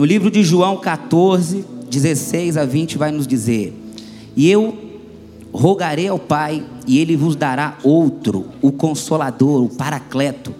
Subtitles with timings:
[0.00, 3.74] no livro de João 14, 16 a 20, vai nos dizer:
[4.34, 4.74] E eu
[5.52, 10.54] rogarei ao Pai, e ele vos dará outro, o Consolador, o Paracleto,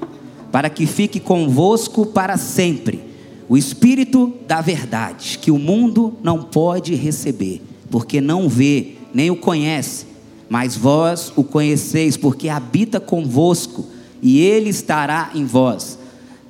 [0.53, 3.03] para que fique convosco para sempre,
[3.48, 9.36] o Espírito da Verdade, que o mundo não pode receber, porque não vê, nem o
[9.36, 10.04] conhece,
[10.50, 13.86] mas vós o conheceis, porque habita convosco,
[14.20, 15.98] e ele estará em vós.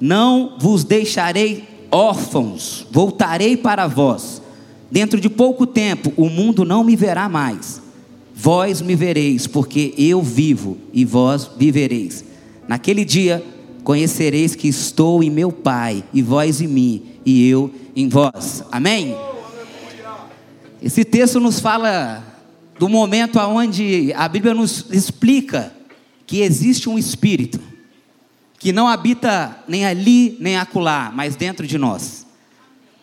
[0.00, 4.40] Não vos deixarei órfãos, voltarei para vós.
[4.90, 7.80] Dentro de pouco tempo o mundo não me verá mais.
[8.34, 12.24] Vós me vereis, porque eu vivo e vós vivereis.
[12.66, 13.44] Naquele dia
[13.84, 18.62] conhecereis que estou em meu Pai, e vós em mim, e eu em vós.
[18.70, 19.16] Amém?
[20.82, 22.24] Esse texto nos fala
[22.78, 25.72] do momento onde a Bíblia nos explica
[26.26, 27.60] que existe um Espírito
[28.60, 32.26] que não habita nem ali nem acolá, mas dentro de nós.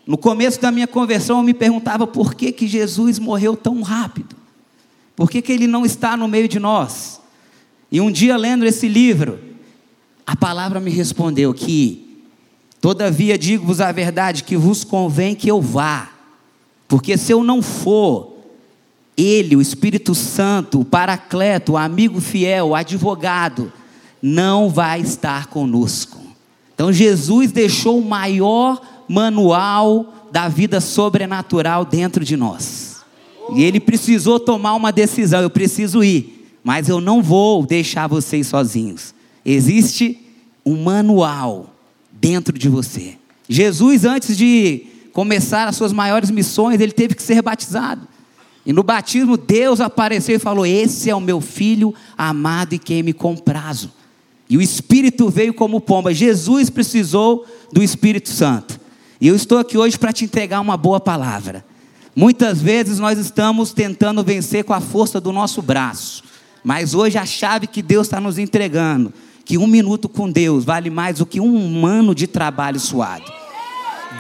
[0.06, 4.36] No começo da minha conversão, eu me perguntava por que, que Jesus morreu tão rápido.
[5.16, 7.20] Por que, que ele não está no meio de nós?
[7.92, 9.40] E um dia, lendo esse livro,
[10.26, 12.22] a palavra me respondeu que,
[12.80, 16.12] todavia digo-vos a verdade, que vos convém que eu vá,
[16.88, 18.38] porque se eu não for,
[19.18, 23.74] ele, o Espírito Santo, o Paracleto, o amigo fiel, o advogado,
[24.22, 26.20] não vai estar conosco.
[26.74, 32.98] Então Jesus deixou o maior manual da vida sobrenatural dentro de nós.
[33.56, 38.48] E ele precisou tomar uma decisão, eu preciso ir, mas eu não vou deixar vocês
[38.48, 39.14] sozinhos.
[39.46, 40.20] Existe
[40.66, 41.74] um manual
[42.12, 43.16] dentro de você.
[43.48, 48.08] Jesus antes de começar as suas maiores missões, ele teve que ser batizado.
[48.66, 53.02] E no batismo Deus apareceu e falou: "Esse é o meu filho amado e quem
[53.02, 53.90] me comprazo".
[54.50, 56.14] E o Espírito veio como pomba.
[56.14, 58.80] Jesus precisou do Espírito Santo.
[59.20, 61.66] E eu estou aqui hoje para te entregar uma boa palavra.
[62.16, 66.24] Muitas vezes nós estamos tentando vencer com a força do nosso braço.
[66.64, 69.14] Mas hoje a chave que Deus está nos entregando,
[69.46, 73.32] que um minuto com Deus vale mais do que um ano de trabalho suado.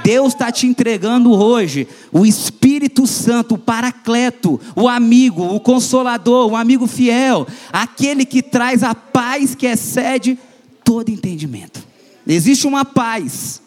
[0.03, 2.66] Deus está te entregando hoje o Espírito
[3.07, 9.55] Santo, o Paracleto, o amigo, o consolador, o amigo fiel, aquele que traz a paz
[9.55, 10.37] que excede
[10.83, 11.85] todo entendimento.
[12.25, 13.61] Existe uma paz.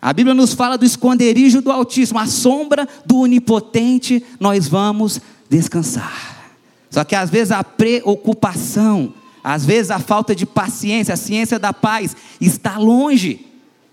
[0.00, 6.52] A Bíblia nos fala do esconderijo do Altíssimo, a sombra do Onipotente, nós vamos descansar.
[6.90, 11.72] Só que às vezes a preocupação, às vezes a falta de paciência, a ciência da
[11.72, 13.46] paz está longe.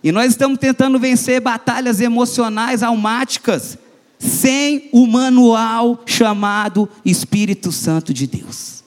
[0.04, 3.78] E nós estamos tentando vencer batalhas emocionais almáticas
[4.20, 8.84] sem o manual chamado Espírito Santo de Deus.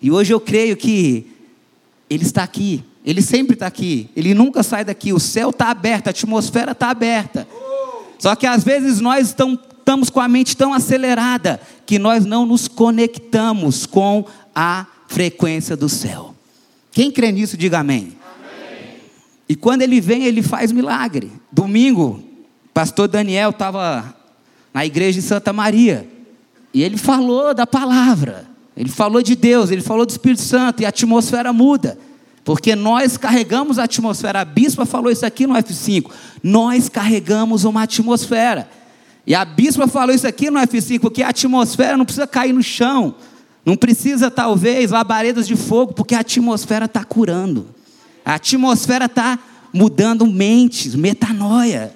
[0.00, 1.26] E hoje eu creio que
[2.08, 6.08] Ele está aqui, Ele sempre está aqui, Ele nunca sai daqui, o céu está aberto,
[6.08, 7.46] a atmosfera está aberta.
[8.18, 12.68] Só que às vezes nós estamos com a mente tão acelerada que nós não nos
[12.68, 14.24] conectamos com
[14.54, 16.34] a frequência do céu.
[16.92, 18.16] Quem crê nisso, diga amém.
[19.48, 21.32] E quando ele vem, ele faz milagre.
[21.50, 22.22] Domingo,
[22.72, 24.14] pastor Daniel estava
[24.72, 26.08] na igreja de Santa Maria.
[26.72, 28.48] E ele falou da palavra.
[28.76, 30.82] Ele falou de Deus, ele falou do Espírito Santo.
[30.82, 31.98] E a atmosfera muda.
[32.44, 34.40] Porque nós carregamos a atmosfera.
[34.40, 36.10] A bispa falou isso aqui no F5.
[36.42, 38.68] Nós carregamos uma atmosfera.
[39.26, 42.62] E a bispa falou isso aqui no F5, porque a atmosfera não precisa cair no
[42.62, 43.14] chão.
[43.64, 47.68] Não precisa, talvez, labaredas de fogo, porque a atmosfera está curando.
[48.24, 49.38] A atmosfera está
[49.72, 51.94] mudando mentes, metanoia.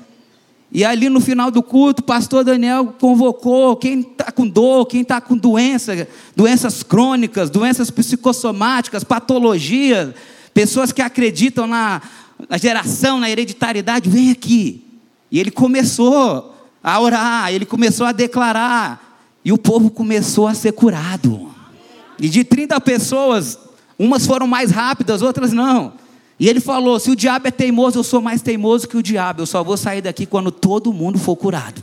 [0.75, 5.03] E ali no final do culto, o pastor Daniel convocou quem está com dor, quem
[5.03, 10.13] está com doença, doenças crônicas, doenças psicossomáticas, patologias,
[10.53, 12.03] pessoas que acreditam na,
[12.49, 14.85] na geração, na hereditariedade, vem aqui.
[15.31, 16.53] E ele começou
[16.83, 21.55] a orar, ele começou a declarar, e o povo começou a ser curado.
[22.19, 23.57] E de 30 pessoas,
[23.97, 25.93] umas foram mais rápidas, outras não.
[26.39, 29.43] E ele falou: se o diabo é teimoso, eu sou mais teimoso que o diabo.
[29.43, 31.83] Eu só vou sair daqui quando todo mundo for curado.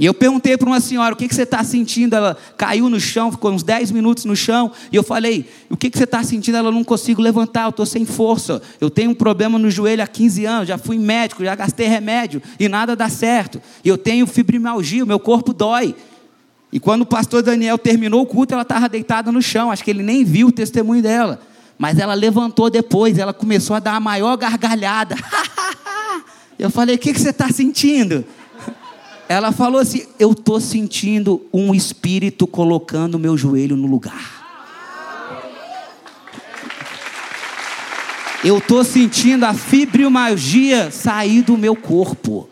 [0.00, 2.16] E eu perguntei para uma senhora: o que, que você está sentindo?
[2.16, 4.72] Ela caiu no chão, ficou uns 10 minutos no chão.
[4.90, 6.56] E eu falei: o que, que você está sentindo?
[6.56, 8.62] Ela não consigo levantar, eu estou sem força.
[8.80, 10.68] Eu tenho um problema no joelho há 15 anos.
[10.68, 13.60] Já fui médico, já gastei remédio e nada dá certo.
[13.84, 15.94] E eu tenho fibromialgia, o meu corpo dói.
[16.72, 19.70] E quando o pastor Daniel terminou o culto, ela estava deitada no chão.
[19.70, 21.42] Acho que ele nem viu o testemunho dela.
[21.80, 25.16] Mas ela levantou depois, ela começou a dar a maior gargalhada.
[26.58, 28.22] Eu falei: O que, que você está sentindo?
[29.26, 34.20] Ela falou assim: Eu estou sentindo um espírito colocando meu joelho no lugar.
[38.44, 42.46] Eu estou sentindo a fibromialgia sair do meu corpo.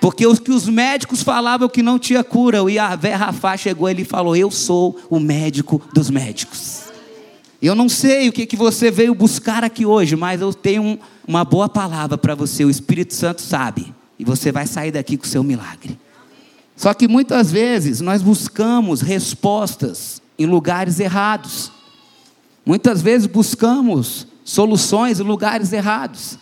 [0.00, 4.04] Porque os que os médicos falavam que não tinha cura, o Yahvé Rafá chegou e
[4.04, 6.83] falou: Eu sou o médico dos médicos.
[7.64, 10.98] Eu não sei o que, que você veio buscar aqui hoje, mas eu tenho um,
[11.26, 12.62] uma boa palavra para você.
[12.62, 13.94] O Espírito Santo sabe.
[14.18, 15.98] E você vai sair daqui com o seu milagre.
[16.76, 21.72] Só que muitas vezes nós buscamos respostas em lugares errados.
[22.66, 26.38] Muitas vezes buscamos soluções em lugares errados.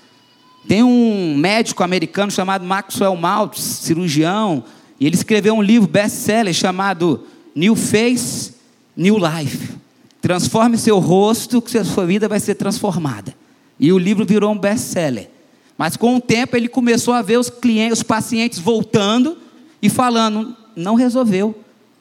[0.67, 4.65] Tem um médico americano chamado Maxwell Maltz, cirurgião,
[4.99, 8.55] e ele escreveu um livro best-seller chamado New Face,
[8.97, 9.82] New Life.
[10.23, 13.35] Transforme seu rosto, que sua vida vai ser transformada.
[13.79, 15.29] E o livro virou um best-seller.
[15.77, 19.37] Mas com o tempo ele começou a ver os clientes, os pacientes voltando
[19.83, 21.59] e falando: não resolveu,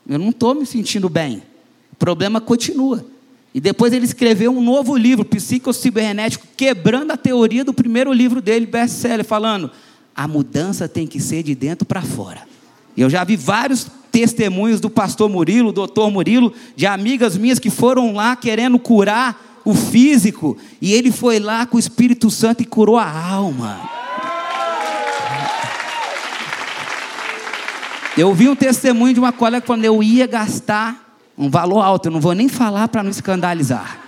[0.08, 1.42] eu não estou me sentindo bem,
[1.92, 3.04] o problema continua.
[3.54, 8.68] E depois ele escreveu um novo livro, Psicocibernético, quebrando a teoria do primeiro livro dele,
[8.68, 9.72] best-seller, falando:
[10.16, 12.42] a mudança tem que ser de dentro para fora.
[12.96, 18.14] Eu já vi vários testemunhos do pastor Murilo, doutor Murilo, de amigas minhas que foram
[18.14, 22.98] lá querendo curar o físico, e ele foi lá com o Espírito Santo e curou
[22.98, 23.90] a alma.
[28.18, 32.12] Eu vi um testemunho de uma colega quando eu ia gastar um valor alto, eu
[32.12, 34.00] não vou nem falar para não escandalizar.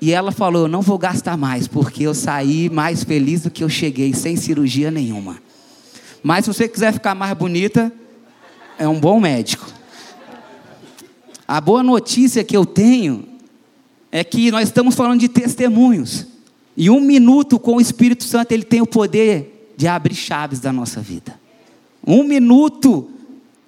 [0.00, 3.62] E ela falou: Eu não vou gastar mais, porque eu saí mais feliz do que
[3.62, 5.36] eu cheguei, sem cirurgia nenhuma.
[6.22, 7.92] Mas se você quiser ficar mais bonita,
[8.78, 9.66] é um bom médico.
[11.46, 13.28] A boa notícia que eu tenho
[14.10, 16.26] é que nós estamos falando de testemunhos.
[16.76, 20.72] E um minuto com o Espírito Santo, ele tem o poder de abrir chaves da
[20.72, 21.38] nossa vida.
[22.06, 23.08] Um minuto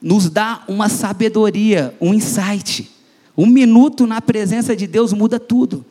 [0.00, 2.90] nos dá uma sabedoria, um insight.
[3.36, 5.84] Um minuto na presença de Deus muda tudo.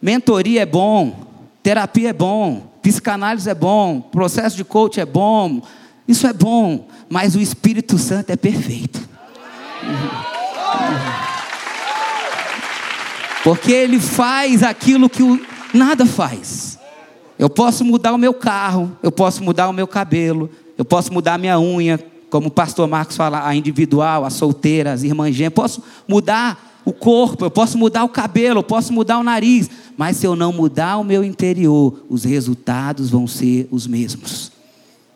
[0.00, 1.26] Mentoria é bom,
[1.62, 5.60] terapia é bom, psicanálise é bom, processo de coach é bom,
[6.08, 9.06] isso é bom, mas o Espírito Santo é perfeito.
[13.44, 15.38] Porque ele faz aquilo que o,
[15.74, 16.78] nada faz.
[17.38, 21.34] Eu posso mudar o meu carro, eu posso mudar o meu cabelo, eu posso mudar
[21.34, 22.00] a minha unha,
[22.30, 27.44] como o pastor Marcos fala, a individual, a solteira, as irmãs posso mudar o corpo,
[27.44, 30.96] eu posso mudar o cabelo, eu posso mudar o nariz, mas se eu não mudar
[30.96, 34.57] o meu interior, os resultados vão ser os mesmos.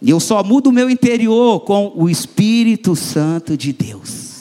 [0.03, 4.33] E eu só mudo o meu interior com o Espírito Santo de Deus.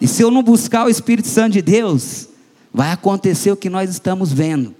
[0.00, 2.26] E se eu não buscar o Espírito Santo de Deus,
[2.72, 4.74] vai acontecer o que nós estamos vendo: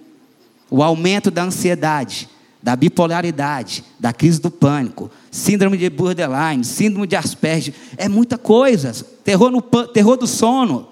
[0.70, 2.26] o aumento da ansiedade,
[2.62, 8.94] da bipolaridade, da crise do pânico, síndrome de borderline, síndrome de Asperger, é muita coisa.
[9.22, 10.88] Terror, no, terror do sono,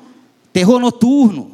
[0.52, 1.52] terror noturno.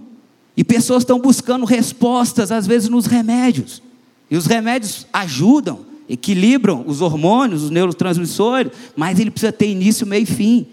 [0.56, 3.80] E pessoas estão buscando respostas, às vezes, nos remédios.
[4.28, 10.22] E os remédios ajudam, equilibram os hormônios, os neurotransmissores, mas ele precisa ter início, meio
[10.22, 10.66] e fim.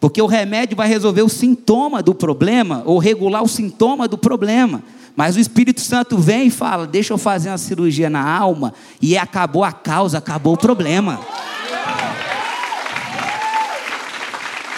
[0.00, 4.82] Porque o remédio vai resolver o sintoma do problema, ou regular o sintoma do problema.
[5.14, 9.16] Mas o Espírito Santo vem e fala: Deixa eu fazer uma cirurgia na alma, e
[9.16, 11.20] acabou a causa, acabou o problema.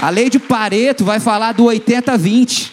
[0.00, 2.72] A lei de Pareto vai falar do 80-20.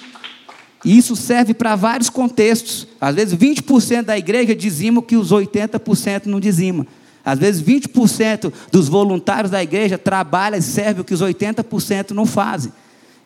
[0.83, 2.87] E isso serve para vários contextos.
[2.99, 6.85] Às vezes 20% da igreja dizima o que os 80% não dizima.
[7.23, 12.25] Às vezes 20% dos voluntários da igreja trabalham e servem o que os 80% não
[12.25, 12.71] fazem.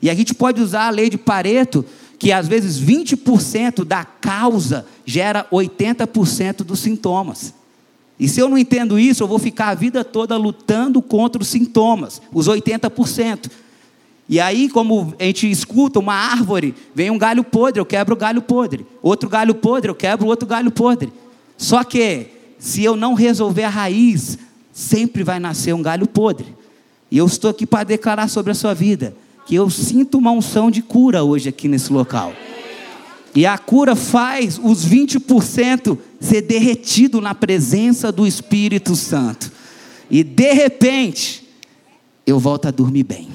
[0.02, 1.86] E a gente pode usar a lei de Pareto
[2.18, 7.54] que às vezes 20% da causa gera 80% dos sintomas.
[8.20, 11.50] E se eu não entendo isso, eu vou ficar a vida toda lutando contra os
[11.50, 13.50] sintomas, os 80%.
[14.28, 18.18] E aí, como a gente escuta uma árvore, vem um galho podre, eu quebro o
[18.18, 18.86] galho podre.
[19.02, 21.12] Outro galho podre, eu quebro outro galho podre.
[21.58, 24.38] Só que, se eu não resolver a raiz,
[24.74, 26.56] sempre vai nascer um galho podre.
[27.12, 30.72] E eu estou aqui para declarar sobre a sua vida que eu sinto uma unção
[30.72, 32.34] de cura hoje aqui nesse local.
[33.36, 39.52] E a cura faz os 20% ser derretido na presença do Espírito Santo.
[40.10, 41.48] E de repente,
[42.26, 43.28] eu volto a dormir bem.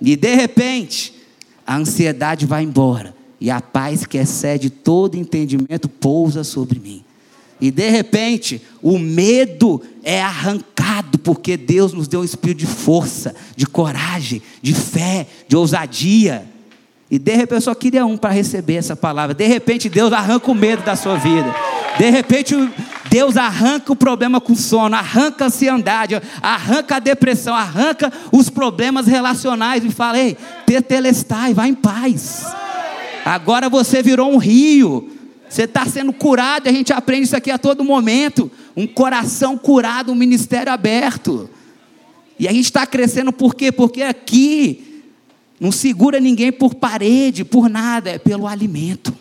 [0.00, 1.14] E de repente,
[1.66, 3.14] a ansiedade vai embora.
[3.40, 7.02] E a paz que excede todo entendimento pousa sobre mim.
[7.62, 13.36] E de repente, o medo é arrancado, porque Deus nos deu um espírito de força,
[13.54, 16.44] de coragem, de fé, de ousadia.
[17.08, 19.32] E de repente eu só queria um para receber essa palavra.
[19.32, 21.54] De repente Deus arranca o medo da sua vida.
[21.96, 22.56] De repente
[23.08, 29.06] Deus arranca o problema com sono, arranca a ansiedade, arranca a depressão, arranca os problemas
[29.06, 32.44] relacionais e fala: "Ei, tetelestai, vai em paz".
[33.24, 35.21] Agora você virou um rio
[35.52, 38.50] você está sendo curado, a gente aprende isso aqui a todo momento.
[38.74, 41.50] Um coração curado, um ministério aberto.
[42.38, 43.70] E a gente está crescendo por quê?
[43.70, 45.02] Porque aqui
[45.60, 49.14] não segura ninguém por parede, por nada, é pelo alimento.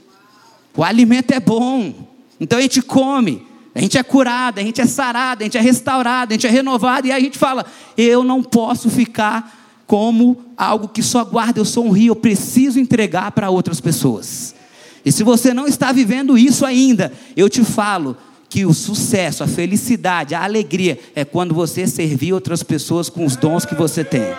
[0.75, 1.93] O alimento é bom,
[2.39, 3.45] então a gente come,
[3.75, 6.49] a gente é curado, a gente é sarado, a gente é restaurado, a gente é
[6.49, 7.65] renovado, e aí a gente fala:
[7.97, 12.79] eu não posso ficar como algo que só guarda, eu sou um rio, eu preciso
[12.79, 14.60] entregar para outras pessoas.
[15.05, 18.15] E se você não está vivendo isso ainda, eu te falo
[18.49, 23.35] que o sucesso, a felicidade, a alegria é quando você servir outras pessoas com os
[23.35, 24.33] dons que você tem.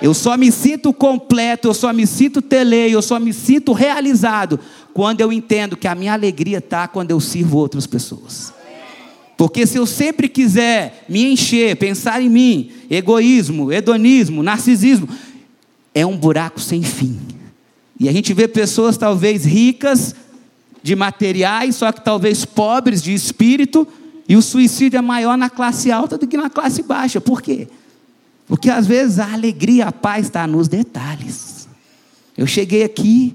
[0.00, 4.58] Eu só me sinto completo, eu só me sinto telei, eu só me sinto realizado
[4.94, 8.54] quando eu entendo que a minha alegria está quando eu sirvo outras pessoas.
[9.36, 15.08] Porque se eu sempre quiser me encher, pensar em mim, egoísmo, hedonismo, narcisismo,
[15.94, 17.37] é um buraco sem fim.
[17.98, 20.14] E a gente vê pessoas talvez ricas
[20.82, 23.86] de materiais, só que talvez pobres de espírito,
[24.28, 27.20] e o suicídio é maior na classe alta do que na classe baixa.
[27.20, 27.66] Por quê?
[28.46, 31.68] Porque às vezes a alegria, a paz está nos detalhes.
[32.36, 33.34] Eu cheguei aqui,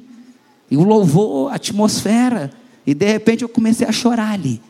[0.72, 2.52] e o louvor, a atmosfera,
[2.86, 4.62] e de repente eu comecei a chorar ali,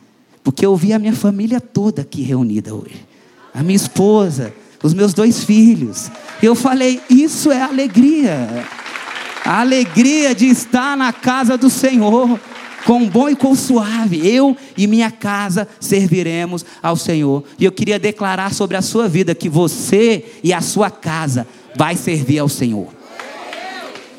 [0.42, 3.06] porque eu vi a minha família toda aqui reunida hoje.
[3.54, 6.10] A minha esposa, os meus dois filhos.
[6.42, 8.66] Eu falei, isso é alegria.
[9.44, 12.40] A alegria de estar na casa do Senhor,
[12.86, 14.26] com bom e com suave.
[14.26, 17.44] Eu e minha casa serviremos ao Senhor.
[17.58, 21.46] E eu queria declarar sobre a sua vida que você e a sua casa
[21.76, 22.88] vai servir ao Senhor.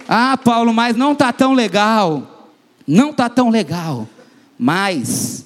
[0.07, 2.51] Ah, Paulo, mas não está tão legal.
[2.87, 4.07] Não está tão legal.
[4.59, 5.45] Mas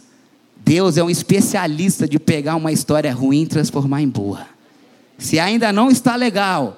[0.58, 4.46] Deus é um especialista de pegar uma história ruim e transformar em boa.
[5.18, 6.78] Se ainda não está legal,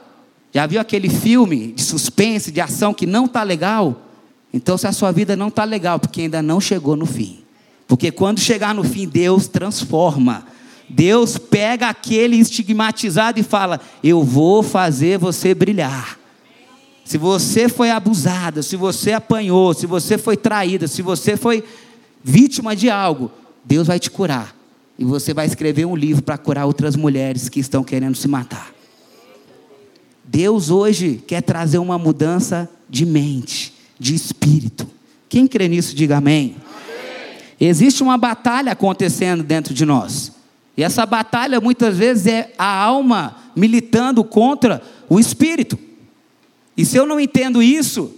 [0.53, 4.07] já viu aquele filme de suspense, de ação que não está legal?
[4.53, 7.39] Então, se a sua vida não está legal, porque ainda não chegou no fim.
[7.87, 10.45] Porque quando chegar no fim, Deus transforma.
[10.89, 16.19] Deus pega aquele estigmatizado e fala: Eu vou fazer você brilhar.
[17.05, 21.63] Se você foi abusada, se você apanhou, se você foi traída, se você foi
[22.23, 23.31] vítima de algo,
[23.63, 24.55] Deus vai te curar.
[24.99, 28.71] E você vai escrever um livro para curar outras mulheres que estão querendo se matar.
[30.31, 34.89] Deus hoje quer trazer uma mudança de mente, de espírito.
[35.27, 36.55] Quem crê nisso, diga amém.
[36.65, 37.37] amém.
[37.59, 40.31] Existe uma batalha acontecendo dentro de nós.
[40.77, 45.77] E essa batalha muitas vezes é a alma militando contra o espírito.
[46.77, 48.15] E se eu não entendo isso,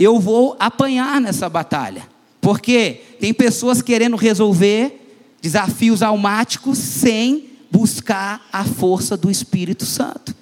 [0.00, 2.08] eu vou apanhar nessa batalha.
[2.40, 5.00] Porque tem pessoas querendo resolver
[5.40, 10.34] desafios almáticos sem buscar a força do Espírito Santo.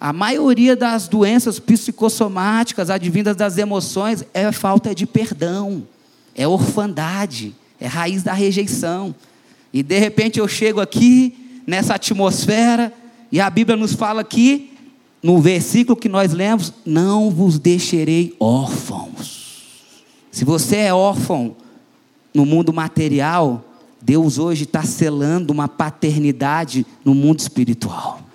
[0.00, 5.86] A maioria das doenças psicossomáticas advindas das emoções é falta de perdão,
[6.34, 9.14] é orfandade, é raiz da rejeição.
[9.70, 12.90] E de repente eu chego aqui nessa atmosfera
[13.30, 14.72] e a Bíblia nos fala aqui
[15.22, 19.66] no versículo que nós lemos: Não vos deixarei órfãos.
[20.32, 21.54] Se você é órfão
[22.32, 23.62] no mundo material,
[24.00, 28.29] Deus hoje está selando uma paternidade no mundo espiritual.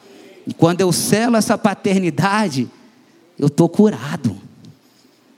[0.48, 2.70] E quando eu selo essa paternidade,
[3.38, 4.38] eu estou curado.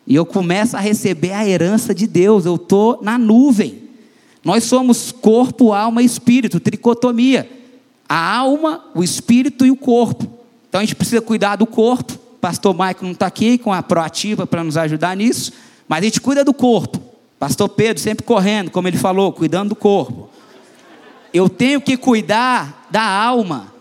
[0.06, 3.84] E eu começo a receber a herança de Deus, eu estou na nuvem.
[4.44, 7.50] Nós somos corpo, alma e espírito, tricotomia.
[8.08, 10.26] A alma, o espírito e o corpo.
[10.70, 12.18] Então a gente precisa cuidar do corpo.
[12.40, 15.52] Pastor Maico não está aqui com a proativa para nos ajudar nisso,
[15.88, 17.02] mas a gente cuida do corpo.
[17.40, 20.30] Pastor Pedro sempre correndo, como ele falou, cuidando do corpo.
[21.34, 23.74] Eu tenho que cuidar da alma.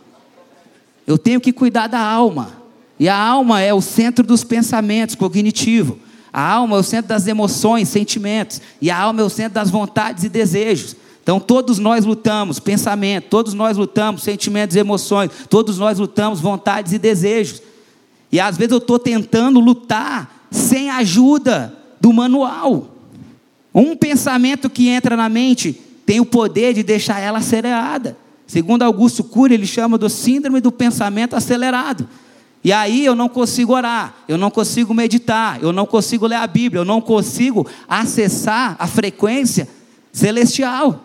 [1.06, 2.56] Eu tenho que cuidar da alma.
[2.98, 5.98] E a alma é o centro dos pensamentos cognitivo.
[6.32, 8.60] A alma é o centro das emoções, sentimentos.
[8.80, 10.96] E a alma é o centro das vontades e desejos.
[11.22, 16.92] Então todos nós lutamos pensamento, todos nós lutamos sentimentos e emoções, todos nós lutamos vontades
[16.92, 17.60] e desejos.
[18.30, 22.94] E às vezes eu estou tentando lutar sem a ajuda do manual.
[23.74, 28.16] Um pensamento que entra na mente tem o poder de deixar ela acelerada.
[28.46, 32.08] Segundo Augusto Cury, ele chama do síndrome do pensamento acelerado.
[32.62, 36.46] E aí eu não consigo orar, eu não consigo meditar, eu não consigo ler a
[36.46, 39.68] Bíblia, eu não consigo acessar a frequência
[40.12, 41.04] celestial.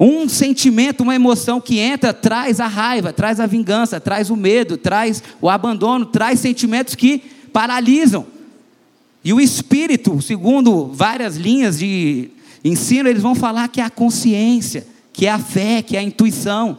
[0.00, 4.76] Um sentimento, uma emoção que entra, traz a raiva, traz a vingança, traz o medo,
[4.76, 7.18] traz o abandono, traz sentimentos que
[7.52, 8.26] paralisam.
[9.24, 12.30] E o espírito, segundo várias linhas de
[12.64, 16.02] ensino, eles vão falar que é a consciência, que é a fé, que é a
[16.02, 16.78] intuição.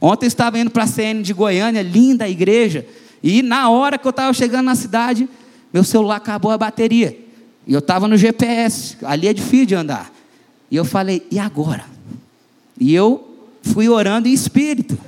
[0.00, 2.86] Ontem eu estava indo para a CN de Goiânia, linda a igreja,
[3.22, 5.28] e na hora que eu estava chegando na cidade,
[5.72, 7.18] meu celular acabou a bateria.
[7.66, 10.12] E eu estava no GPS, ali é difícil de andar.
[10.70, 11.86] E eu falei, e agora?
[12.78, 14.98] E eu fui orando em espírito.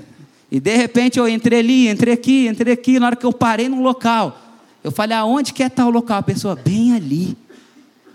[0.51, 2.99] E de repente eu entrei ali, entrei aqui, entrei aqui.
[2.99, 4.41] Na hora que eu parei num local,
[4.83, 6.19] eu falei: aonde que é tal local?
[6.19, 7.37] A pessoa, bem ali.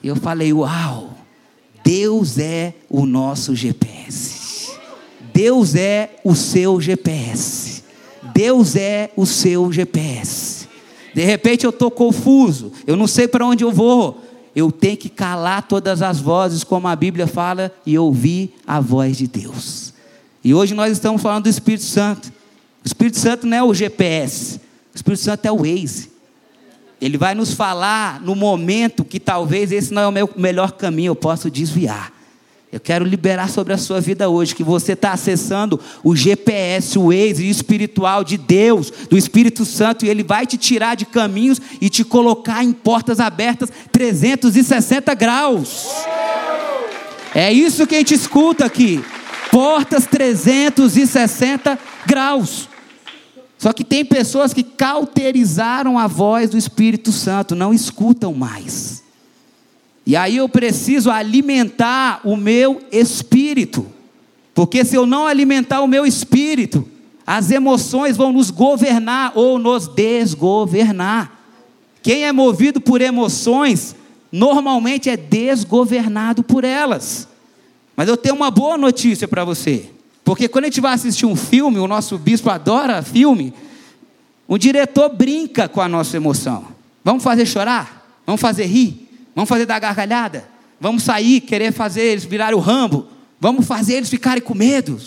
[0.02, 1.18] E eu falei: uau,
[1.84, 4.41] Deus é o nosso GPS.
[5.34, 7.84] Deus é o seu GPS.
[8.34, 10.68] Deus é o seu GPS.
[11.14, 14.22] De repente eu estou confuso, eu não sei para onde eu vou.
[14.56, 19.18] Eu tenho que calar todas as vozes, como a Bíblia fala, e ouvir a voz
[19.18, 19.94] de Deus.
[20.44, 22.32] E hoje nós estamos falando do Espírito Santo.
[22.84, 24.60] O Espírito Santo não é o GPS,
[24.94, 26.12] o Espírito Santo é o Waze.
[27.00, 31.12] Ele vai nos falar no momento que talvez esse não é o meu melhor caminho,
[31.12, 32.12] eu posso desviar.
[32.72, 37.08] Eu quero liberar sobre a sua vida hoje que você está acessando o GPS, o
[37.08, 41.90] Waze espiritual de Deus, do Espírito Santo, e Ele vai te tirar de caminhos e
[41.90, 45.88] te colocar em portas abertas 360 graus.
[47.36, 49.04] É isso que a gente escuta aqui.
[49.52, 52.70] Portas 360 graus.
[53.58, 59.01] Só que tem pessoas que cauterizaram a voz do Espírito Santo, não escutam mais.
[60.06, 63.86] E aí eu preciso alimentar o meu espírito.
[64.54, 66.88] Porque se eu não alimentar o meu espírito,
[67.26, 71.40] as emoções vão nos governar ou nos desgovernar.
[72.02, 73.96] Quem é movido por emoções,
[74.32, 77.28] normalmente é desgovernado por elas.
[77.96, 79.90] Mas eu tenho uma boa notícia para você.
[80.24, 83.54] Porque quando a gente vai assistir um filme, o nosso bispo adora filme,
[84.48, 86.66] o diretor brinca com a nossa emoção.
[87.04, 88.22] Vamos fazer chorar?
[88.26, 89.01] Vamos fazer rir?
[89.36, 90.48] Vamos fazer dar gargalhada?
[90.80, 93.08] Vamos sair, querer fazer eles virarem o rambo?
[93.40, 95.00] Vamos fazer eles ficarem com medo?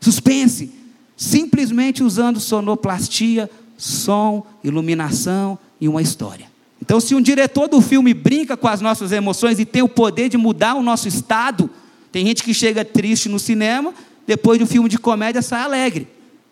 [0.00, 0.70] Suspense.
[1.16, 6.46] Simplesmente usando sonoplastia, som, iluminação e uma história.
[6.80, 10.28] Então, se um diretor do filme brinca com as nossas emoções e tem o poder
[10.28, 11.70] de mudar o nosso estado,
[12.12, 13.94] tem gente que chega triste no cinema
[14.26, 16.08] depois de um filme de comédia sai alegre.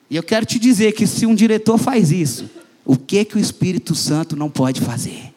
[0.08, 2.48] E eu quero te dizer que se um diretor faz isso,
[2.84, 5.33] o que que o Espírito Santo não pode fazer?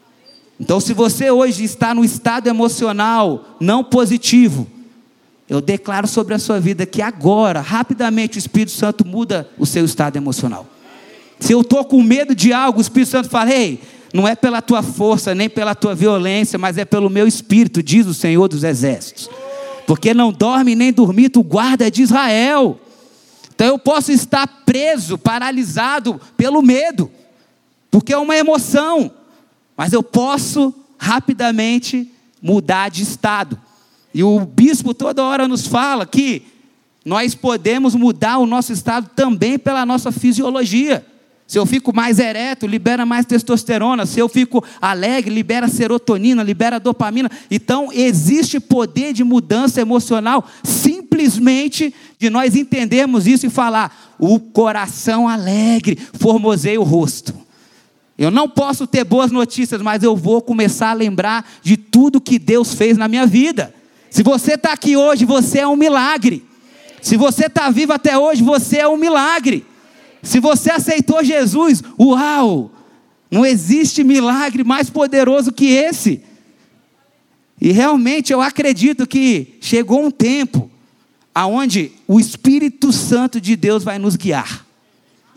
[0.60, 4.68] Então, se você hoje está no estado emocional não positivo,
[5.48, 9.86] eu declaro sobre a sua vida que agora, rapidamente, o Espírito Santo muda o seu
[9.86, 10.66] estado emocional.
[11.40, 13.80] Se eu estou com medo de algo, o Espírito Santo fala: Ei,
[14.14, 18.08] não é pela tua força, nem pela tua violência, mas é pelo meu espírito, diz
[18.08, 19.30] o Senhor dos Exércitos
[19.88, 22.78] porque não dorme nem dormir, tu guarda de Israel.
[23.56, 27.10] Então eu posso estar preso, paralisado pelo medo,
[27.90, 29.10] porque é uma emoção,
[29.78, 32.12] mas eu posso rapidamente
[32.42, 33.58] mudar de estado.
[34.14, 36.42] E o bispo toda hora nos fala que
[37.06, 41.06] nós podemos mudar o nosso estado também pela nossa fisiologia.
[41.48, 44.06] Se eu fico mais ereto, libera mais testosterona.
[44.06, 47.32] Se eu fico alegre, libera serotonina, libera dopamina.
[47.50, 55.30] Então, existe poder de mudança emocional simplesmente de nós entendermos isso e falar: o coração
[55.30, 57.47] alegre formoseia o rosto.
[58.18, 62.40] Eu não posso ter boas notícias, mas eu vou começar a lembrar de tudo que
[62.40, 63.74] Deus fez na minha vida.
[64.10, 66.44] Se você está aqui hoje, você é um milagre.
[67.02, 69.66] Se você está vivo até hoje, você é um milagre.
[70.24, 72.72] Se você aceitou Jesus, uau!
[73.30, 76.24] Não existe milagre mais poderoso que esse.
[77.60, 80.70] E realmente eu acredito que chegou um tempo
[81.34, 84.67] aonde o Espírito Santo de Deus vai nos guiar.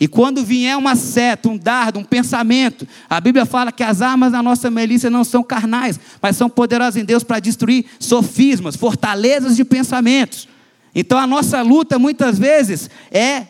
[0.00, 4.32] E quando vier uma seta, um dardo, um pensamento, a Bíblia fala que as armas
[4.32, 9.56] da nossa milícia não são carnais, mas são poderosas em Deus para destruir sofismas, fortalezas
[9.56, 10.48] de pensamentos.
[10.94, 13.44] Então a nossa luta muitas vezes é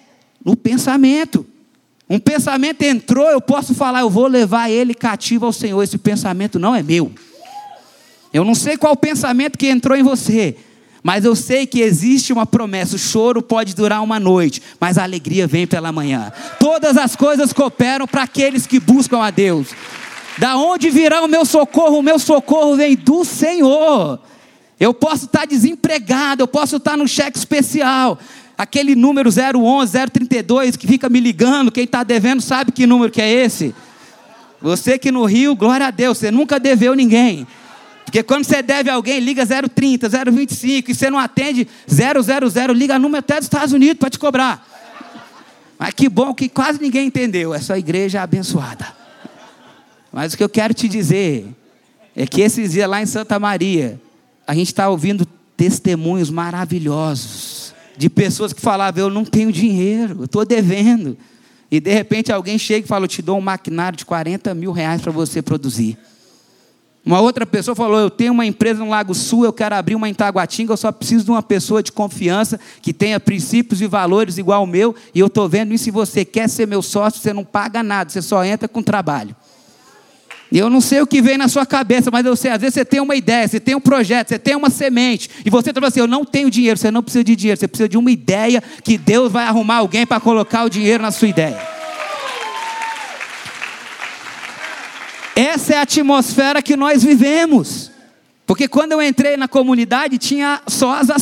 [0.45, 1.47] no pensamento.
[2.09, 5.81] Um pensamento entrou, eu posso falar, eu vou levar ele cativo ao Senhor.
[5.81, 7.13] Esse pensamento não é meu.
[8.33, 10.57] Eu não sei qual pensamento que entrou em você,
[11.03, 15.03] mas eu sei que existe uma promessa: o choro pode durar uma noite, mas a
[15.03, 16.33] alegria vem pela manhã.
[16.59, 19.69] Todas as coisas cooperam para aqueles que buscam a Deus.
[20.39, 21.99] Da onde virá o meu socorro?
[21.99, 24.21] O meu socorro vem do Senhor.
[24.79, 28.19] Eu posso estar desempregado, eu posso estar no cheque especial,
[28.57, 33.21] aquele número 011, 032 que fica me ligando, quem está devendo sabe que número que
[33.21, 33.75] é esse.
[34.61, 37.47] Você que no Rio, glória a Deus, você nunca deveu ninguém.
[38.11, 42.99] Porque quando você deve a alguém, liga 030, 025, e você não atende 000, liga
[42.99, 44.67] número até dos Estados Unidos para te cobrar.
[45.79, 47.55] Mas que bom que quase ninguém entendeu.
[47.55, 48.85] Essa igreja é abençoada.
[50.13, 51.47] Mas o que eu quero te dizer
[52.17, 54.01] é que esses dias lá em Santa Maria,
[54.45, 55.25] a gente está ouvindo
[55.57, 61.17] testemunhos maravilhosos de pessoas que falavam: Eu não tenho dinheiro, eu estou devendo.
[61.71, 64.73] E de repente alguém chega e fala: Eu te dou um maquinário de 40 mil
[64.73, 65.97] reais para você produzir.
[67.05, 70.09] Uma outra pessoa falou: Eu tenho uma empresa no Lago Sul, eu quero abrir uma
[70.09, 74.39] em Taguatinga, eu só preciso de uma pessoa de confiança que tenha princípios e valores
[74.39, 75.85] igual ao meu, e eu estou vendo isso.
[75.85, 79.35] Se você quer ser meu sócio, você não paga nada, você só entra com trabalho.
[80.53, 82.85] Eu não sei o que vem na sua cabeça, mas eu sei, às vezes você
[82.85, 86.01] tem uma ideia, você tem um projeto, você tem uma semente, e você fala assim:
[86.01, 88.99] Eu não tenho dinheiro, você não precisa de dinheiro, você precisa de uma ideia que
[88.99, 91.70] Deus vai arrumar alguém para colocar o dinheiro na sua ideia.
[95.41, 97.91] Essa é a atmosfera que nós vivemos.
[98.47, 101.17] Porque quando eu entrei na comunidade, tinha só Asa.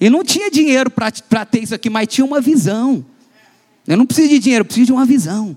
[0.00, 3.04] E não tinha dinheiro para ter isso aqui, mas tinha uma visão.
[3.86, 5.54] Eu não preciso de dinheiro, eu preciso de uma visão.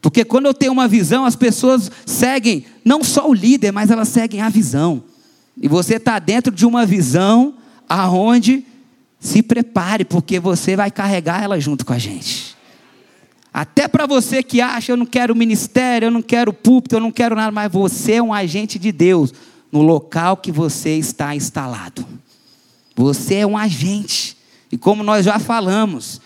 [0.00, 4.06] Porque quando eu tenho uma visão, as pessoas seguem não só o líder, mas elas
[4.06, 5.02] seguem a visão.
[5.60, 7.54] E você está dentro de uma visão
[7.88, 8.64] aonde
[9.18, 12.47] se prepare, porque você vai carregar ela junto com a gente.
[13.58, 17.10] Até para você que acha, eu não quero ministério, eu não quero púlpito, eu não
[17.10, 19.34] quero nada, mas você é um agente de Deus
[19.72, 22.06] no local que você está instalado.
[22.94, 24.36] Você é um agente.
[24.70, 26.20] E como nós já falamos,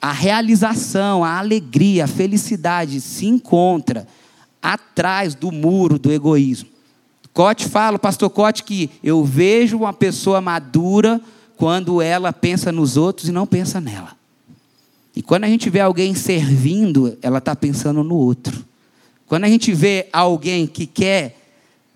[0.00, 4.04] a realização, a alegria, a felicidade se encontra
[4.60, 6.68] atrás do muro do egoísmo.
[7.32, 11.20] Cote fala, o pastor Cote, que eu vejo uma pessoa madura
[11.56, 14.20] quando ela pensa nos outros e não pensa nela.
[15.14, 18.64] E quando a gente vê alguém servindo, ela está pensando no outro.
[19.26, 21.38] Quando a gente vê alguém que quer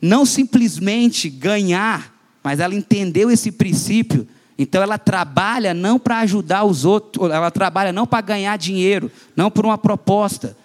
[0.00, 4.26] não simplesmente ganhar, mas ela entendeu esse princípio,
[4.58, 9.50] então ela trabalha não para ajudar os outros, ela trabalha não para ganhar dinheiro, não
[9.50, 10.56] por uma proposta,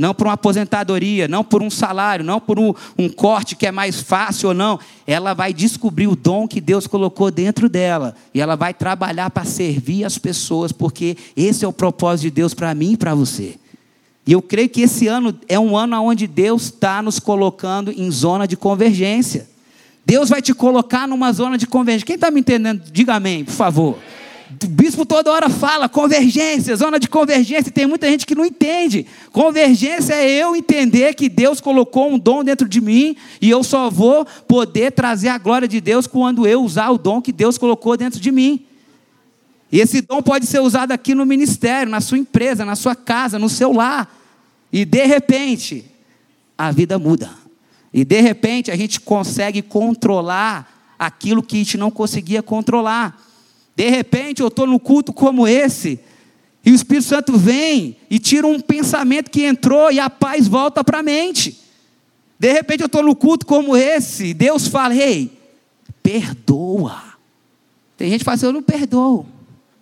[0.00, 3.70] não por uma aposentadoria, não por um salário, não por um, um, corte que é
[3.70, 4.80] mais fácil ou não.
[5.06, 9.44] Ela vai descobrir o dom que Deus colocou dentro dela e ela vai trabalhar para
[9.44, 13.56] servir as pessoas, porque esse é o propósito de Deus para mim e para você.
[14.26, 18.10] E eu creio que esse ano é um ano onde Deus está nos colocando em
[18.10, 19.50] zona de convergência.
[20.06, 22.06] Deus vai te colocar numa zona de convergência.
[22.06, 23.98] Quem está me entendendo, diga amém, por favor.
[24.50, 29.06] O bispo toda hora fala convergência, zona de convergência, tem muita gente que não entende.
[29.30, 33.88] Convergência é eu entender que Deus colocou um dom dentro de mim e eu só
[33.88, 37.96] vou poder trazer a glória de Deus quando eu usar o dom que Deus colocou
[37.96, 38.64] dentro de mim.
[39.70, 43.38] E esse dom pode ser usado aqui no ministério, na sua empresa, na sua casa,
[43.38, 44.12] no seu lar.
[44.72, 45.84] E de repente,
[46.58, 47.30] a vida muda.
[47.94, 53.29] E de repente a gente consegue controlar aquilo que a gente não conseguia controlar.
[53.80, 55.98] De repente eu estou no culto como esse,
[56.62, 60.84] e o Espírito Santo vem e tira um pensamento que entrou e a paz volta
[60.84, 61.58] para a mente.
[62.38, 65.32] De repente eu estou no culto como esse, Deus fala: Ei,
[66.02, 67.02] perdoa.
[67.96, 69.24] Tem gente que fala assim: Eu não perdoo.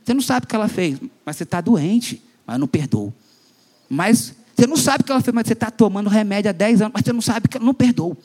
[0.04, 3.12] Você não sabe o que ela fez, mas você está doente, mas eu não perdoo.
[3.88, 6.82] Mas você não sabe o que ela fez, mas você está tomando remédio há 10
[6.82, 8.16] anos, mas você não sabe que ela não perdoou.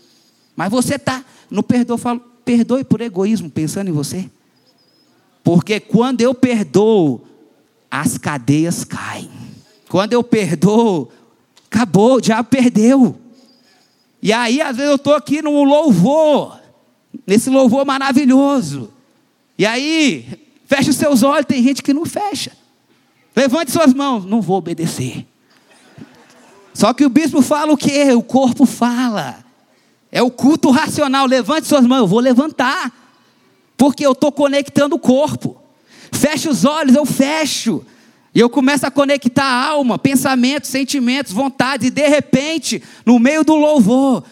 [0.56, 4.30] Mas você está, não perdoa, falo, perdoe por egoísmo, pensando em você.
[5.44, 7.22] Porque quando eu perdoo,
[7.92, 9.30] as cadeias caem.
[9.90, 11.12] Quando eu perdoo,
[11.70, 13.16] acabou, já perdeu.
[14.22, 16.60] E aí, às vezes, eu estou aqui num louvor,
[17.28, 18.92] nesse louvor maravilhoso.
[19.58, 20.26] E aí,
[20.66, 22.54] fecha os seus olhos, tem gente que não fecha.
[23.36, 25.28] Levante suas mãos, não vou obedecer.
[26.74, 28.14] Só que o bispo fala o quê?
[28.14, 29.44] O corpo fala.
[30.12, 31.26] É o culto racional.
[31.26, 33.03] Levante suas mãos, eu vou levantar
[33.78, 35.58] porque eu estou conectando o corpo.
[36.12, 37.84] Fecha os olhos, eu fecho.
[38.36, 43.44] E eu começo a conectar a alma, pensamentos, sentimentos, vontades, e de repente, no meio
[43.44, 44.24] do louvor,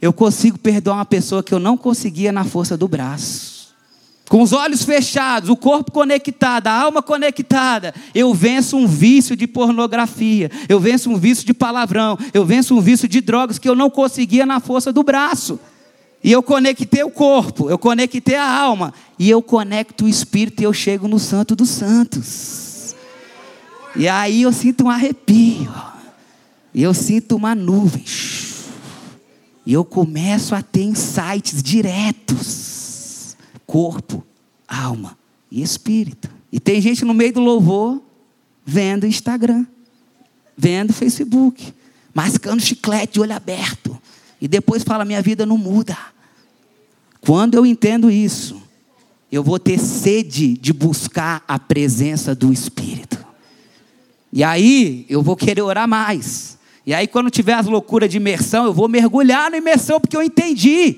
[0.00, 3.58] eu consigo perdoar uma pessoa que eu não conseguia na força do braço.
[4.28, 9.46] Com os olhos fechados, o corpo conectado, a alma conectada, eu venço um vício de
[9.46, 13.74] pornografia, eu venço um vício de palavrão, eu venço um vício de drogas que eu
[13.74, 15.58] não conseguia na força do braço.
[16.22, 20.64] E eu conectei o corpo, eu conectei a alma, e eu conecto o espírito e
[20.64, 22.96] eu chego no Santo dos Santos.
[23.94, 25.72] E aí eu sinto um arrepio,
[26.74, 28.04] e eu sinto uma nuvem,
[29.64, 34.24] e eu começo a ter insights diretos: corpo,
[34.66, 35.16] alma
[35.50, 36.28] e espírito.
[36.50, 38.02] E tem gente no meio do louvor
[38.64, 39.64] vendo Instagram,
[40.56, 41.72] vendo Facebook,
[42.12, 43.98] mascando chiclete de olho aberto
[44.40, 45.96] e depois fala: minha vida não muda.
[47.20, 48.62] Quando eu entendo isso,
[49.30, 53.18] eu vou ter sede de buscar a presença do Espírito.
[54.32, 56.58] E aí eu vou querer orar mais.
[56.86, 60.22] E aí, quando tiver as loucuras de imersão, eu vou mergulhar na imersão, porque eu
[60.22, 60.96] entendi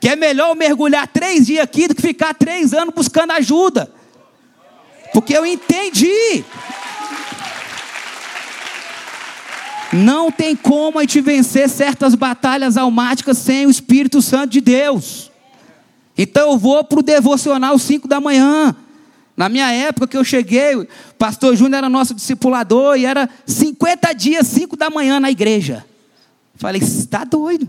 [0.00, 3.90] que é melhor eu mergulhar três dias aqui do que ficar três anos buscando ajuda.
[5.12, 6.44] Porque eu entendi.
[9.92, 15.30] Não tem como a gente vencer certas batalhas almáticas sem o Espírito Santo de Deus.
[16.18, 18.74] Então eu vou para o devocional 5 da manhã.
[19.36, 24.12] Na minha época que eu cheguei, o pastor Júnior era nosso discipulador e era 50
[24.14, 25.84] dias, 5 da manhã na igreja.
[26.54, 27.68] Falei, está doido.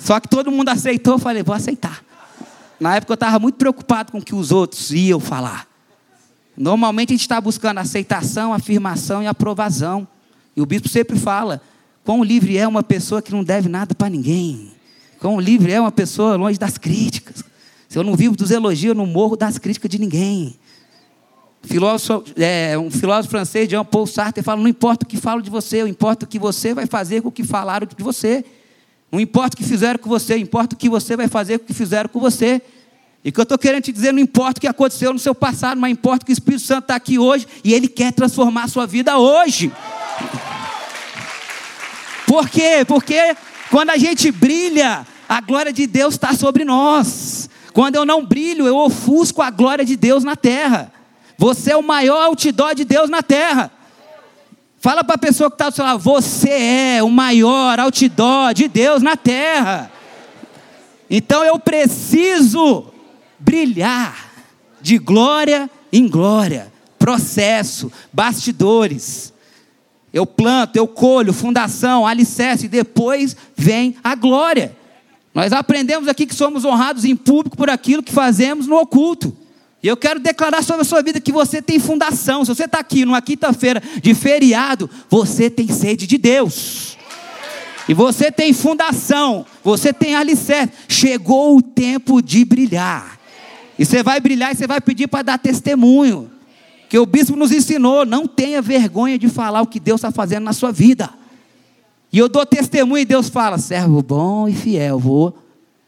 [0.00, 2.02] Só que todo mundo aceitou, falei, vou aceitar.
[2.80, 5.68] Na época eu estava muito preocupado com o que os outros iam falar.
[6.56, 10.08] Normalmente a gente está buscando aceitação, afirmação e aprovação.
[10.60, 11.62] E o bispo sempre fala:
[12.04, 14.70] quão livre é uma pessoa que não deve nada para ninguém.
[15.18, 17.42] Quão livre é uma pessoa longe das críticas.
[17.88, 20.54] Se eu não vivo dos elogios, eu não morro das críticas de ninguém.
[21.62, 25.48] Filósofo, é, um filósofo francês, Jean Paul Sartre, fala: não importa o que falo de
[25.48, 28.44] você, importa o que você vai fazer com o que falaram de você.
[29.10, 31.66] Não importa o que fizeram com você, importa o que você vai fazer com o
[31.68, 32.60] que fizeram com você.
[33.24, 35.34] E o que eu estou querendo te dizer, não importa o que aconteceu no seu
[35.34, 38.68] passado, mas importa que o Espírito Santo está aqui hoje e ele quer transformar a
[38.68, 39.70] sua vida hoje.
[42.30, 42.84] Por quê?
[42.86, 43.36] Porque
[43.72, 47.50] quando a gente brilha, a glória de Deus está sobre nós.
[47.72, 50.92] Quando eu não brilho, eu ofusco a glória de Deus na terra.
[51.36, 53.72] Você é o maior outdoor de Deus na terra.
[54.78, 56.50] Fala para a pessoa que está do seu lado, você
[56.98, 59.90] é o maior outdoor de Deus na terra.
[61.10, 62.94] Então eu preciso
[63.40, 64.30] brilhar
[64.80, 69.32] de glória em glória, processo, bastidores.
[70.12, 74.76] Eu planto, eu colho, fundação, alicerce, e depois vem a glória.
[75.32, 79.36] Nós aprendemos aqui que somos honrados em público por aquilo que fazemos no oculto.
[79.82, 82.44] E eu quero declarar sobre a sua vida que você tem fundação.
[82.44, 86.98] Se você está aqui numa quinta-feira de feriado, você tem sede de Deus.
[87.88, 90.72] E você tem fundação, você tem alicerce.
[90.86, 93.18] Chegou o tempo de brilhar.
[93.78, 96.30] E você vai brilhar e você vai pedir para dar testemunho.
[96.90, 100.44] Que o bispo nos ensinou: não tenha vergonha de falar o que Deus está fazendo
[100.44, 101.08] na sua vida.
[102.12, 105.32] E eu dou testemunho e Deus fala: servo bom e fiel, vou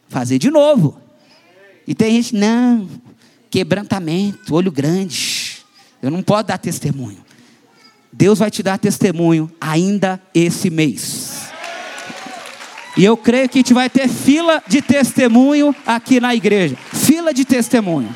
[0.07, 0.97] fazer de novo.
[1.85, 2.87] E tem gente, não,
[3.51, 5.57] quebrantamento, olho grande.
[6.01, 7.23] Eu não posso dar testemunho.
[8.11, 11.51] Deus vai te dar testemunho ainda esse mês.
[12.95, 16.77] E eu creio que a gente vai ter fila de testemunho aqui na igreja.
[16.93, 18.15] Fila de testemunho.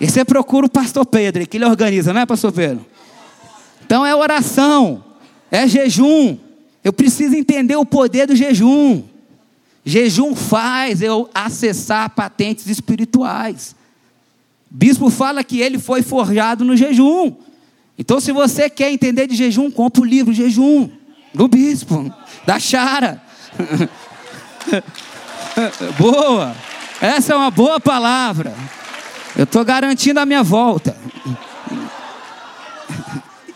[0.00, 2.84] E você procura o pastor Pedro, que ele organiza, não é, pastor Pedro?
[3.84, 5.04] Então é oração,
[5.50, 6.36] é jejum.
[6.82, 9.02] Eu preciso entender o poder do jejum.
[9.84, 13.76] Jejum faz eu acessar patentes espirituais.
[14.70, 17.34] Bispo fala que ele foi forjado no jejum.
[17.96, 20.90] Então, se você quer entender de jejum, compra o livro Jejum,
[21.32, 22.12] do bispo,
[22.44, 23.22] da Chara.
[25.96, 26.56] boa.
[27.00, 28.52] Essa é uma boa palavra.
[29.36, 30.96] Eu estou garantindo a minha volta.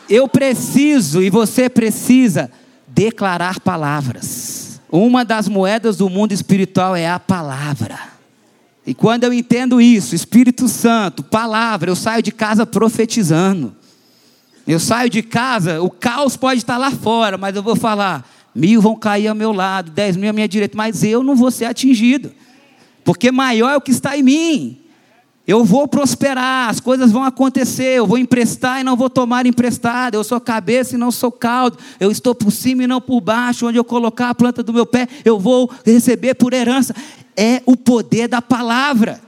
[0.08, 2.50] Eu preciso e você precisa
[2.86, 4.80] declarar palavras.
[4.90, 7.98] Uma das moedas do mundo espiritual é a palavra.
[8.86, 13.76] E quando eu entendo isso, Espírito Santo, palavra, eu saio de casa profetizando.
[14.66, 18.80] Eu saio de casa, o caos pode estar lá fora, mas eu vou falar: mil
[18.80, 21.66] vão cair ao meu lado, dez mil à minha direita, mas eu não vou ser
[21.66, 22.32] atingido,
[23.04, 24.87] porque maior é o que está em mim.
[25.48, 30.14] Eu vou prosperar, as coisas vão acontecer, eu vou emprestar e não vou tomar emprestado,
[30.14, 33.66] eu sou cabeça e não sou caldo, eu estou por cima e não por baixo,
[33.66, 36.94] onde eu colocar a planta do meu pé, eu vou receber por herança
[37.34, 39.22] é o poder da palavra.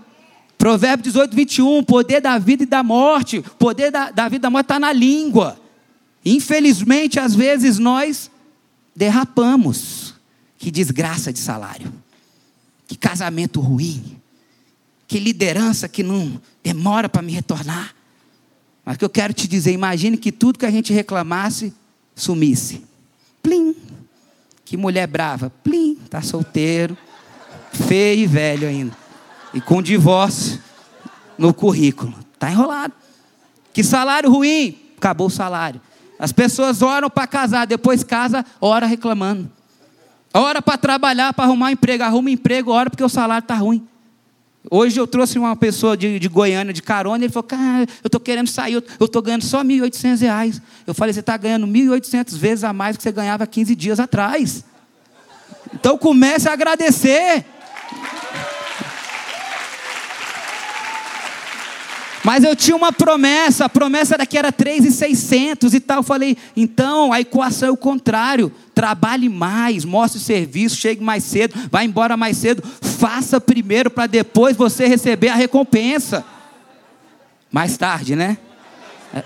[0.58, 4.38] Provérbio 18, 21, o poder da vida e da morte, poder da, da vida e
[4.40, 5.58] da morte está na língua.
[6.22, 8.30] Infelizmente, às vezes nós
[8.94, 10.14] derrapamos.
[10.58, 11.90] Que desgraça de salário,
[12.86, 14.19] que casamento ruim,
[15.10, 17.92] que liderança que não demora para me retornar.
[18.84, 21.74] Mas o que eu quero te dizer, imagine que tudo que a gente reclamasse
[22.14, 22.84] sumisse.
[23.42, 23.74] Plim.
[24.64, 25.50] Que mulher brava.
[25.64, 26.96] Plim, está solteiro
[27.72, 28.96] feio e velho ainda.
[29.52, 30.60] E com divórcio
[31.36, 32.14] no currículo.
[32.34, 32.94] Está enrolado.
[33.72, 34.78] Que salário ruim.
[34.96, 35.80] Acabou o salário.
[36.20, 39.50] As pessoas oram para casar, depois casa, ora reclamando.
[40.32, 42.04] Ora para trabalhar, para arrumar um emprego.
[42.04, 43.89] Arruma emprego, ora porque o salário está ruim.
[44.68, 48.20] Hoje eu trouxe uma pessoa de, de Goiânia de carona, ele falou, cara, eu estou
[48.20, 50.60] querendo sair, eu estou ganhando só R$ 1.800.
[50.86, 53.98] Eu falei, você está ganhando 1.800 vezes a mais do que você ganhava 15 dias
[53.98, 54.64] atrás.
[55.72, 57.44] Então comece a agradecer.
[62.22, 65.98] Mas eu tinha uma promessa, a promessa era que era 3,600 e tal.
[65.98, 68.52] Eu falei, então a equação é o contrário.
[68.74, 72.62] Trabalhe mais, mostre serviço, chegue mais cedo, vá embora mais cedo.
[72.80, 76.24] Faça primeiro para depois você receber a recompensa.
[77.50, 78.36] Mais tarde, né?
[79.14, 79.24] É,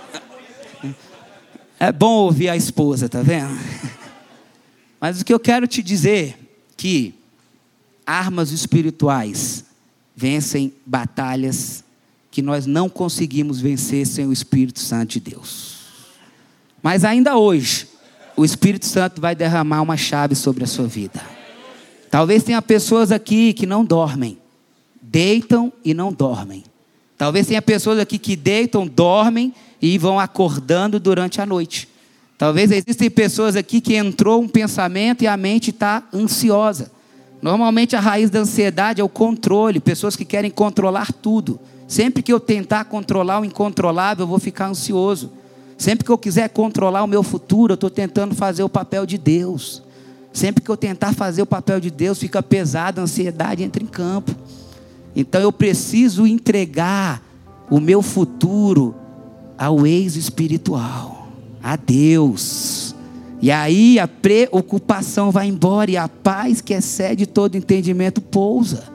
[1.80, 3.58] é bom ouvir a esposa, tá vendo?
[5.00, 6.38] Mas o que eu quero te dizer
[6.76, 7.14] que
[8.06, 9.64] armas espirituais
[10.16, 11.83] vencem batalhas
[12.34, 15.76] que nós não conseguimos vencer sem o Espírito Santo de Deus.
[16.82, 17.86] Mas ainda hoje,
[18.36, 21.22] o Espírito Santo vai derramar uma chave sobre a sua vida.
[22.10, 24.36] Talvez tenha pessoas aqui que não dormem,
[25.00, 26.64] deitam e não dormem.
[27.16, 31.88] Talvez tenha pessoas aqui que deitam, dormem e vão acordando durante a noite.
[32.36, 36.90] Talvez existem pessoas aqui que entrou um pensamento e a mente está ansiosa.
[37.40, 41.60] Normalmente a raiz da ansiedade é o controle, pessoas que querem controlar tudo.
[41.86, 45.30] Sempre que eu tentar controlar o incontrolável, eu vou ficar ansioso.
[45.76, 49.18] Sempre que eu quiser controlar o meu futuro, eu estou tentando fazer o papel de
[49.18, 49.82] Deus.
[50.32, 53.86] Sempre que eu tentar fazer o papel de Deus, fica pesado, a ansiedade entra em
[53.86, 54.34] campo.
[55.14, 57.22] Então eu preciso entregar
[57.70, 58.94] o meu futuro
[59.56, 61.28] ao ex espiritual,
[61.62, 62.94] a Deus.
[63.40, 68.93] E aí a preocupação vai embora e a paz que excede todo entendimento pousa.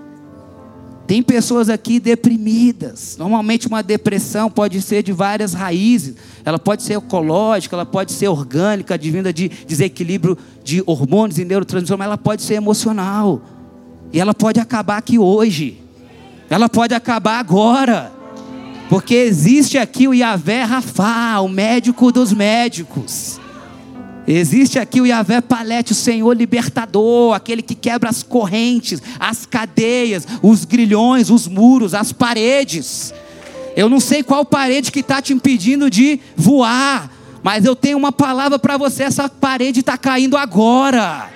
[1.10, 3.16] Tem pessoas aqui deprimidas.
[3.18, 6.14] Normalmente uma depressão pode ser de várias raízes.
[6.46, 11.98] Ela pode ser ecológica, ela pode ser orgânica, advinda de desequilíbrio de hormônios e neurotransmissores,
[11.98, 13.42] mas ela pode ser emocional.
[14.14, 15.82] E ela pode acabar aqui hoje.
[16.48, 18.12] Ela pode acabar agora.
[18.88, 23.42] Porque existe aqui o Yahvé Rafá, o médico dos médicos.
[24.32, 30.28] Existe aqui o Yahvé Palete, o Senhor libertador, aquele que quebra as correntes, as cadeias,
[30.44, 33.12] os grilhões, os muros, as paredes.
[33.76, 37.12] Eu não sei qual parede que está te impedindo de voar,
[37.42, 41.28] mas eu tenho uma palavra para você: essa parede está caindo agora,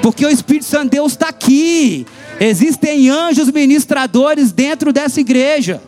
[0.00, 2.06] porque o Espírito Santo de Deus está aqui.
[2.40, 5.82] Existem anjos ministradores dentro dessa igreja.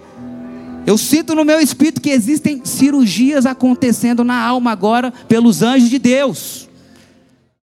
[0.86, 5.98] Eu sinto no meu espírito que existem cirurgias acontecendo na alma agora pelos anjos de
[5.98, 6.63] Deus.